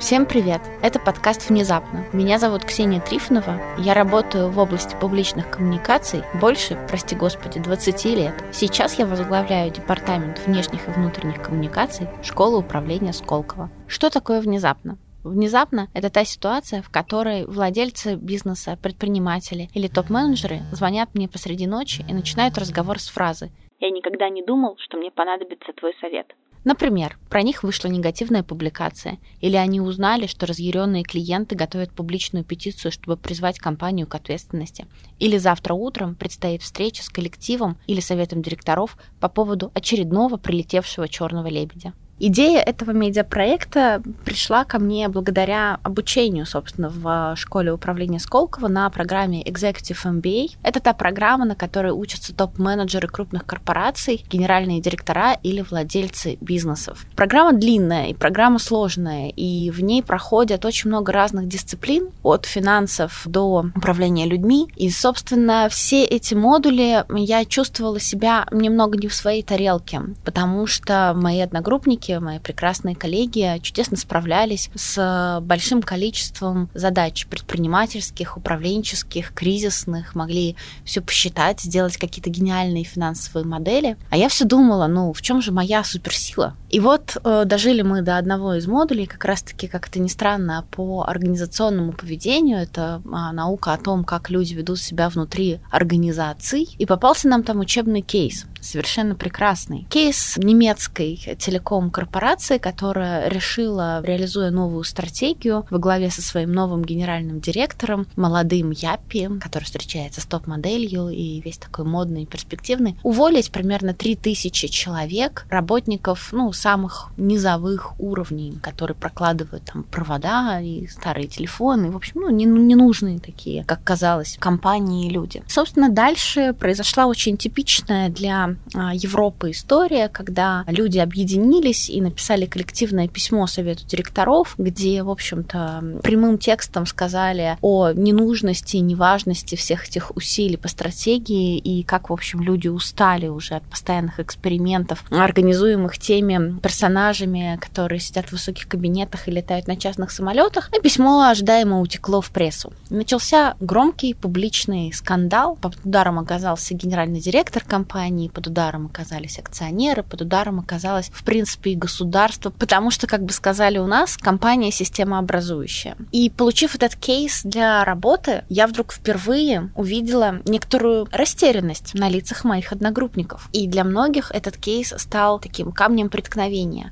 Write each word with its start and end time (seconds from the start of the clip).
Всем 0.00 0.24
привет! 0.24 0.62
Это 0.80 0.98
подкаст 0.98 1.50
«Внезапно». 1.50 2.06
Меня 2.14 2.38
зовут 2.38 2.64
Ксения 2.64 3.00
Трифонова. 3.00 3.60
Я 3.76 3.92
работаю 3.92 4.50
в 4.50 4.58
области 4.58 4.96
публичных 4.98 5.50
коммуникаций 5.50 6.22
больше, 6.40 6.78
прости 6.88 7.14
господи, 7.14 7.60
20 7.60 8.04
лет. 8.06 8.32
Сейчас 8.50 8.98
я 8.98 9.04
возглавляю 9.04 9.70
департамент 9.70 10.40
внешних 10.46 10.88
и 10.88 10.90
внутренних 10.90 11.42
коммуникаций 11.42 12.08
школы 12.22 12.56
управления 12.56 13.12
Сколково. 13.12 13.70
Что 13.86 14.08
такое 14.08 14.40
«Внезапно»? 14.40 14.96
Внезапно 15.22 15.88
это 15.92 16.08
та 16.08 16.24
ситуация, 16.24 16.82
в 16.82 16.88
которой 16.88 17.44
владельцы 17.44 18.14
бизнеса, 18.14 18.78
предприниматели 18.82 19.68
или 19.74 19.86
топ-менеджеры 19.86 20.62
звонят 20.72 21.14
мне 21.14 21.28
посреди 21.28 21.66
ночи 21.66 22.04
и 22.08 22.14
начинают 22.14 22.56
разговор 22.56 22.98
с 22.98 23.08
фразы 23.08 23.50
«Я 23.80 23.90
никогда 23.90 24.28
не 24.28 24.42
думал, 24.44 24.76
что 24.78 24.98
мне 24.98 25.10
понадобится 25.10 25.72
твой 25.72 25.94
совет». 26.00 26.26
Например, 26.64 27.18
про 27.30 27.40
них 27.40 27.62
вышла 27.62 27.88
негативная 27.88 28.42
публикация, 28.42 29.18
или 29.40 29.56
они 29.56 29.80
узнали, 29.80 30.26
что 30.26 30.44
разъяренные 30.44 31.04
клиенты 31.04 31.54
готовят 31.54 31.90
публичную 31.92 32.44
петицию, 32.44 32.92
чтобы 32.92 33.16
призвать 33.16 33.58
компанию 33.58 34.06
к 34.06 34.14
ответственности, 34.14 34.86
или 35.18 35.38
завтра 35.38 35.72
утром 35.72 36.14
предстоит 36.14 36.60
встреча 36.60 37.02
с 37.02 37.08
коллективом 37.08 37.78
или 37.86 38.00
советом 38.00 38.42
директоров 38.42 38.98
по 39.20 39.30
поводу 39.30 39.70
очередного 39.72 40.36
прилетевшего 40.36 41.08
черного 41.08 41.46
лебедя. 41.46 41.94
Идея 42.22 42.60
этого 42.60 42.90
медиапроекта 42.90 44.02
пришла 44.26 44.64
ко 44.64 44.78
мне 44.78 45.08
благодаря 45.08 45.78
обучению, 45.82 46.44
собственно, 46.44 46.90
в 46.90 47.34
школе 47.36 47.72
управления 47.72 48.18
Сколково 48.18 48.68
на 48.68 48.90
программе 48.90 49.42
Executive 49.42 50.04
MBA. 50.04 50.50
Это 50.62 50.80
та 50.80 50.92
программа, 50.92 51.46
на 51.46 51.54
которой 51.54 51.92
учатся 51.92 52.34
топ-менеджеры 52.34 53.08
крупных 53.08 53.46
корпораций, 53.46 54.22
генеральные 54.28 54.82
директора 54.82 55.38
или 55.42 55.62
владельцы 55.62 56.36
бизнесов. 56.42 57.06
Программа 57.16 57.54
длинная 57.54 58.08
и 58.08 58.14
программа 58.14 58.58
сложная, 58.58 59.30
и 59.30 59.70
в 59.70 59.82
ней 59.82 60.02
проходят 60.02 60.66
очень 60.66 60.90
много 60.90 61.12
разных 61.12 61.48
дисциплин, 61.48 62.10
от 62.22 62.44
финансов 62.44 63.22
до 63.24 63.64
управления 63.74 64.26
людьми. 64.26 64.68
И, 64.76 64.90
собственно, 64.90 65.68
все 65.70 66.04
эти 66.04 66.34
модули 66.34 67.02
я 67.16 67.46
чувствовала 67.46 67.98
себя 67.98 68.46
немного 68.50 68.98
не 68.98 69.08
в 69.08 69.14
своей 69.14 69.42
тарелке, 69.42 70.02
потому 70.22 70.66
что 70.66 71.14
мои 71.16 71.40
одногруппники 71.40 72.09
коллеги, 72.10 72.24
мои 72.24 72.38
прекрасные 72.38 72.96
коллеги 72.96 73.58
чудесно 73.62 73.96
справлялись 73.96 74.70
с 74.74 75.40
большим 75.42 75.82
количеством 75.82 76.68
задач 76.74 77.26
предпринимательских, 77.26 78.36
управленческих, 78.36 79.32
кризисных, 79.32 80.14
могли 80.14 80.56
все 80.84 81.00
посчитать, 81.00 81.60
сделать 81.60 81.96
какие-то 81.96 82.30
гениальные 82.30 82.84
финансовые 82.84 83.46
модели. 83.46 83.96
А 84.10 84.16
я 84.16 84.28
все 84.28 84.44
думала, 84.44 84.86
ну, 84.86 85.12
в 85.12 85.22
чем 85.22 85.40
же 85.42 85.52
моя 85.52 85.84
суперсила? 85.84 86.56
И 86.70 86.78
вот 86.78 87.16
э, 87.22 87.44
дожили 87.46 87.82
мы 87.82 88.02
до 88.02 88.16
одного 88.16 88.54
из 88.54 88.68
модулей, 88.68 89.06
как 89.06 89.24
раз-таки, 89.24 89.66
как 89.66 89.88
это 89.88 89.98
ни 89.98 90.06
странно, 90.06 90.64
по 90.70 91.04
организационному 91.06 91.92
поведению. 91.92 92.58
Это 92.58 93.02
э, 93.04 93.08
наука 93.08 93.72
о 93.72 93.78
том, 93.78 94.04
как 94.04 94.30
люди 94.30 94.54
ведут 94.54 94.78
себя 94.78 95.08
внутри 95.08 95.58
организаций. 95.70 96.68
И 96.78 96.86
попался 96.86 97.28
нам 97.28 97.42
там 97.42 97.58
учебный 97.58 98.02
кейс 98.02 98.46
совершенно 98.60 99.14
прекрасный. 99.14 99.86
Кейс 99.90 100.36
немецкой 100.36 101.16
телеком-корпорации, 101.38 102.58
которая 102.58 103.28
решила, 103.28 104.02
реализуя 104.04 104.50
новую 104.50 104.84
стратегию 104.84 105.66
во 105.70 105.78
главе 105.78 106.10
со 106.10 106.22
своим 106.22 106.52
новым 106.52 106.84
генеральным 106.84 107.40
директором, 107.40 108.06
молодым 108.16 108.70
Япи, 108.70 109.28
который 109.40 109.64
встречается 109.64 110.20
с 110.20 110.26
топ-моделью 110.26 111.08
и 111.08 111.40
весь 111.40 111.58
такой 111.58 111.84
модный 111.84 112.24
и 112.24 112.26
перспективный, 112.26 112.98
уволить 113.02 113.50
примерно 113.50 113.94
3000 113.94 114.68
человек, 114.68 115.46
работников, 115.50 116.28
ну, 116.32 116.52
самых 116.60 117.10
низовых 117.16 117.98
уровней, 117.98 118.58
которые 118.62 118.94
прокладывают 118.94 119.64
там 119.64 119.82
провода 119.84 120.60
и 120.60 120.86
старые 120.86 121.26
телефоны, 121.26 121.90
в 121.90 121.96
общем, 121.96 122.20
ну, 122.20 122.30
не, 122.30 122.44
ненужные 122.44 123.18
такие, 123.18 123.64
как 123.64 123.82
казалось, 123.82 124.36
компании 124.38 125.06
и 125.06 125.10
люди. 125.10 125.42
Собственно, 125.46 125.88
дальше 125.88 126.52
произошла 126.52 127.06
очень 127.06 127.36
типичная 127.36 128.10
для 128.10 128.56
а, 128.74 128.94
Европы 128.94 129.50
история, 129.50 130.08
когда 130.08 130.64
люди 130.66 130.98
объединились 130.98 131.88
и 131.88 132.00
написали 132.00 132.46
коллективное 132.46 133.08
письмо 133.08 133.46
Совету 133.46 133.86
директоров, 133.86 134.54
где, 134.58 135.02
в 135.02 135.10
общем-то, 135.10 136.00
прямым 136.02 136.38
текстом 136.38 136.86
сказали 136.86 137.56
о 137.62 137.92
ненужности 137.92 138.76
и 138.76 138.80
неважности 138.80 139.54
всех 139.56 139.88
этих 139.88 140.14
усилий 140.16 140.56
по 140.56 140.68
стратегии 140.68 141.56
и 141.56 141.82
как, 141.84 142.10
в 142.10 142.12
общем, 142.12 142.42
люди 142.42 142.68
устали 142.68 143.28
уже 143.28 143.54
от 143.54 143.62
постоянных 143.64 144.20
экспериментов, 144.20 145.04
организуемых 145.10 145.98
теми 145.98 146.49
персонажами, 146.58 147.58
которые 147.60 148.00
сидят 148.00 148.26
в 148.26 148.32
высоких 148.32 148.68
кабинетах 148.68 149.28
и 149.28 149.30
летают 149.30 149.66
на 149.68 149.76
частных 149.76 150.10
самолетах. 150.10 150.70
И 150.76 150.80
письмо 150.80 151.28
ожидаемо 151.28 151.80
утекло 151.80 152.20
в 152.20 152.30
прессу. 152.30 152.72
Начался 152.88 153.54
громкий 153.60 154.14
публичный 154.14 154.92
скандал. 154.92 155.56
Под 155.56 155.76
ударом 155.84 156.18
оказался 156.18 156.74
генеральный 156.74 157.20
директор 157.20 157.62
компании, 157.64 158.28
под 158.28 158.48
ударом 158.48 158.86
оказались 158.86 159.38
акционеры, 159.38 160.02
под 160.02 160.22
ударом 160.22 160.58
оказалось, 160.60 161.10
в 161.12 161.24
принципе, 161.24 161.72
и 161.72 161.76
государство, 161.76 162.50
потому 162.50 162.90
что, 162.90 163.06
как 163.06 163.22
бы 163.22 163.32
сказали 163.32 163.78
у 163.78 163.86
нас, 163.86 164.16
компания 164.16 164.72
системообразующая. 164.72 165.96
И 166.12 166.30
получив 166.30 166.74
этот 166.74 166.96
кейс 166.96 167.42
для 167.44 167.84
работы, 167.84 168.44
я 168.48 168.66
вдруг 168.66 168.92
впервые 168.92 169.70
увидела 169.74 170.40
некоторую 170.44 171.06
растерянность 171.12 171.94
на 171.94 172.08
лицах 172.08 172.44
моих 172.44 172.72
одногруппников. 172.72 173.48
И 173.52 173.66
для 173.66 173.84
многих 173.84 174.30
этот 174.30 174.56
кейс 174.56 174.92
стал 174.96 175.38
таким 175.38 175.72
камнем 175.72 176.08
преткновения. 176.08 176.39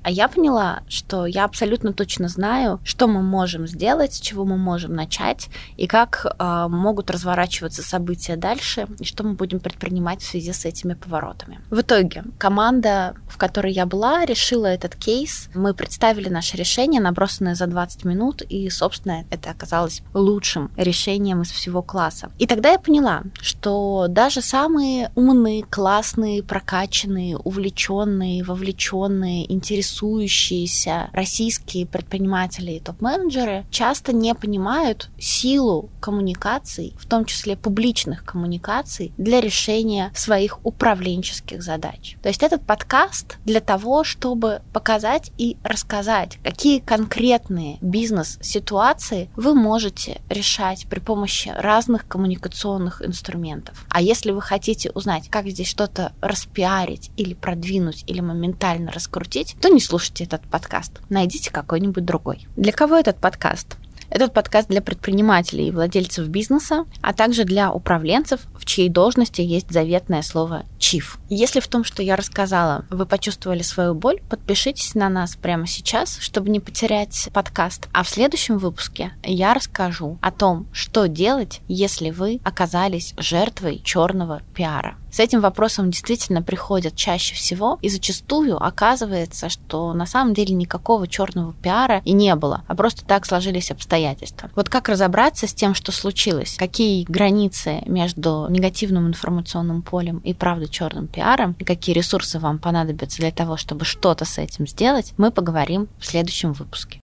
А 0.02 0.10
я 0.10 0.28
поняла, 0.28 0.82
что 0.88 1.26
я 1.26 1.44
абсолютно 1.44 1.92
точно 1.92 2.28
знаю, 2.28 2.80
что 2.84 3.06
мы 3.06 3.22
можем 3.22 3.66
сделать, 3.66 4.14
с 4.14 4.20
чего 4.20 4.44
мы 4.44 4.56
можем 4.56 4.94
начать, 4.94 5.48
и 5.76 5.86
как 5.86 6.26
э, 6.26 6.66
могут 6.68 7.10
разворачиваться 7.10 7.82
события 7.82 8.36
дальше, 8.36 8.86
и 8.98 9.04
что 9.04 9.24
мы 9.24 9.34
будем 9.34 9.60
предпринимать 9.60 10.22
в 10.22 10.26
связи 10.26 10.52
с 10.52 10.64
этими 10.64 10.94
поворотами. 10.94 11.60
В 11.70 11.80
итоге 11.80 12.24
команда, 12.38 13.14
в 13.28 13.36
которой 13.38 13.72
я 13.72 13.86
была, 13.86 14.24
решила 14.24 14.66
этот 14.66 14.96
кейс. 14.96 15.48
Мы 15.54 15.74
представили 15.74 16.28
наше 16.28 16.56
решение, 16.56 17.00
набросанное 17.00 17.54
за 17.54 17.66
20 17.66 18.04
минут, 18.04 18.42
и, 18.42 18.68
собственно, 18.70 19.24
это 19.30 19.50
оказалось 19.50 20.02
лучшим 20.14 20.70
решением 20.76 21.42
из 21.42 21.50
всего 21.50 21.82
класса. 21.82 22.30
И 22.38 22.46
тогда 22.46 22.70
я 22.70 22.78
поняла, 22.78 23.22
что 23.40 24.06
даже 24.08 24.42
самые 24.42 25.10
умные, 25.14 25.62
классные, 25.62 26.42
прокачанные, 26.42 27.36
увлеченные, 27.36 28.44
вовлеченные, 28.44 29.37
интересующиеся 29.46 31.10
российские 31.12 31.86
предприниматели 31.86 32.72
и 32.72 32.80
топ-менеджеры 32.80 33.66
часто 33.70 34.12
не 34.12 34.34
понимают 34.34 35.10
силу 35.18 35.90
коммуникаций, 36.00 36.94
в 36.98 37.06
том 37.06 37.24
числе 37.24 37.56
публичных 37.56 38.24
коммуникаций, 38.24 39.12
для 39.18 39.40
решения 39.40 40.12
своих 40.14 40.64
управленческих 40.64 41.62
задач. 41.62 42.16
То 42.22 42.28
есть 42.28 42.42
этот 42.42 42.64
подкаст 42.64 43.38
для 43.44 43.60
того, 43.60 44.04
чтобы 44.04 44.62
показать 44.72 45.32
и 45.38 45.56
рассказать, 45.62 46.38
какие 46.42 46.78
конкретные 46.78 47.78
бизнес-ситуации 47.80 49.30
вы 49.36 49.54
можете 49.54 50.20
решать 50.28 50.86
при 50.88 51.00
помощи 51.00 51.48
разных 51.48 52.06
коммуникационных 52.08 53.02
инструментов. 53.04 53.86
А 53.90 54.00
если 54.00 54.30
вы 54.30 54.40
хотите 54.40 54.90
узнать, 54.90 55.28
как 55.28 55.48
здесь 55.48 55.68
что-то 55.68 56.12
распиарить 56.20 57.10
или 57.16 57.34
продвинуть, 57.34 58.04
или 58.06 58.20
моментально 58.20 58.90
раскрутить, 58.90 59.27
то 59.60 59.68
не 59.68 59.80
слушайте 59.80 60.24
этот 60.24 60.42
подкаст. 60.42 61.00
Найдите 61.08 61.50
какой-нибудь 61.50 62.04
другой. 62.04 62.46
Для 62.56 62.72
кого 62.72 62.96
этот 62.96 63.18
подкаст? 63.18 63.76
Этот 64.10 64.32
подкаст 64.32 64.68
для 64.68 64.80
предпринимателей 64.80 65.68
и 65.68 65.70
владельцев 65.70 66.28
бизнеса, 66.28 66.86
а 67.02 67.12
также 67.12 67.44
для 67.44 67.70
управленцев, 67.70 68.40
в 68.58 68.64
чьей 68.64 68.88
должности 68.88 69.42
есть 69.42 69.70
заветное 69.70 70.22
слово 70.22 70.64
«чиф». 70.78 71.18
Если 71.28 71.60
в 71.60 71.68
том, 71.68 71.84
что 71.84 72.02
я 72.02 72.16
рассказала, 72.16 72.86
вы 72.88 73.04
почувствовали 73.04 73.60
свою 73.60 73.94
боль, 73.94 74.22
подпишитесь 74.30 74.94
на 74.94 75.10
нас 75.10 75.36
прямо 75.36 75.66
сейчас, 75.66 76.18
чтобы 76.20 76.48
не 76.48 76.58
потерять 76.58 77.28
подкаст. 77.34 77.88
А 77.92 78.02
в 78.02 78.08
следующем 78.08 78.56
выпуске 78.56 79.12
я 79.22 79.52
расскажу 79.52 80.18
о 80.22 80.30
том, 80.30 80.66
что 80.72 81.06
делать, 81.06 81.60
если 81.68 82.10
вы 82.10 82.40
оказались 82.44 83.12
жертвой 83.18 83.82
черного 83.84 84.40
пиара. 84.54 84.96
С 85.10 85.20
этим 85.20 85.40
вопросом 85.40 85.90
действительно 85.90 86.42
приходят 86.42 86.94
чаще 86.94 87.34
всего, 87.34 87.78
и 87.80 87.88
зачастую 87.88 88.62
оказывается, 88.62 89.48
что 89.48 89.92
на 89.94 90.06
самом 90.06 90.34
деле 90.34 90.54
никакого 90.54 91.06
черного 91.06 91.54
пиара 91.54 92.02
и 92.04 92.12
не 92.12 92.34
было, 92.34 92.62
а 92.66 92.74
просто 92.74 93.04
так 93.04 93.26
сложились 93.26 93.70
обстоятельства. 93.70 94.50
Вот 94.54 94.68
как 94.68 94.88
разобраться 94.88 95.46
с 95.46 95.54
тем, 95.54 95.74
что 95.74 95.92
случилось? 95.92 96.56
Какие 96.58 97.04
границы 97.04 97.82
между 97.86 98.46
негативным 98.50 99.08
информационным 99.08 99.82
полем 99.82 100.18
и 100.18 100.34
правда 100.34 100.68
черным 100.68 101.06
пиаром, 101.06 101.56
и 101.58 101.64
какие 101.64 101.94
ресурсы 101.94 102.38
вам 102.38 102.58
понадобятся 102.58 103.18
для 103.18 103.30
того, 103.30 103.56
чтобы 103.56 103.84
что-то 103.84 104.24
с 104.24 104.38
этим 104.38 104.66
сделать, 104.66 105.14
мы 105.16 105.30
поговорим 105.30 105.88
в 105.98 106.06
следующем 106.06 106.52
выпуске. 106.52 107.00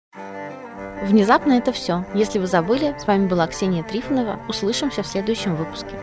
Внезапно 1.03 1.53
это 1.53 1.73
все. 1.73 2.07
Если 2.15 2.39
вы 2.39 2.47
забыли, 2.47 2.97
с 2.99 3.07
вами 3.07 3.27
была 3.27 3.47
Ксения 3.47 3.83
Трифонова. 3.83 4.41
Услышимся 4.49 5.03
в 5.03 5.07
следующем 5.07 5.57
выпуске. 5.57 5.99